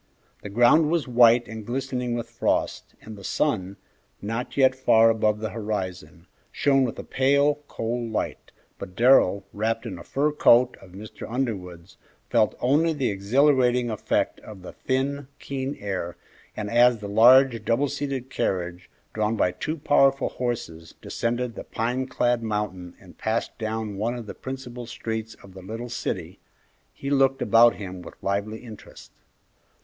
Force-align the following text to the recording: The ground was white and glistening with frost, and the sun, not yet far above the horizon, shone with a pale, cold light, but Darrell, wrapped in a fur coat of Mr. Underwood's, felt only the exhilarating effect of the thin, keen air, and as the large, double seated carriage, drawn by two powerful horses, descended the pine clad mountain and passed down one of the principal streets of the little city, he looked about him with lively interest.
The 0.41 0.49
ground 0.49 0.89
was 0.89 1.07
white 1.07 1.47
and 1.47 1.63
glistening 1.63 2.15
with 2.15 2.27
frost, 2.27 2.95
and 3.03 3.15
the 3.15 3.23
sun, 3.23 3.77
not 4.19 4.57
yet 4.57 4.73
far 4.73 5.11
above 5.11 5.39
the 5.41 5.51
horizon, 5.51 6.25
shone 6.51 6.83
with 6.85 6.97
a 6.97 7.03
pale, 7.03 7.59
cold 7.67 8.11
light, 8.11 8.51
but 8.79 8.95
Darrell, 8.95 9.45
wrapped 9.53 9.85
in 9.85 9.99
a 9.99 10.03
fur 10.03 10.31
coat 10.31 10.75
of 10.81 10.93
Mr. 10.93 11.31
Underwood's, 11.31 11.97
felt 12.31 12.55
only 12.59 12.93
the 12.93 13.11
exhilarating 13.11 13.91
effect 13.91 14.39
of 14.39 14.63
the 14.63 14.71
thin, 14.73 15.27
keen 15.37 15.75
air, 15.79 16.17
and 16.57 16.67
as 16.71 16.97
the 16.97 17.07
large, 17.07 17.63
double 17.63 17.87
seated 17.87 18.31
carriage, 18.31 18.89
drawn 19.13 19.35
by 19.35 19.51
two 19.51 19.77
powerful 19.77 20.29
horses, 20.29 20.95
descended 20.99 21.53
the 21.53 21.63
pine 21.63 22.07
clad 22.07 22.41
mountain 22.41 22.95
and 22.99 23.19
passed 23.19 23.55
down 23.59 23.97
one 23.97 24.15
of 24.15 24.25
the 24.25 24.33
principal 24.33 24.87
streets 24.87 25.35
of 25.43 25.53
the 25.53 25.61
little 25.61 25.89
city, 25.89 26.39
he 26.91 27.11
looked 27.11 27.43
about 27.43 27.75
him 27.75 28.01
with 28.01 28.15
lively 28.23 28.61
interest. 28.63 29.11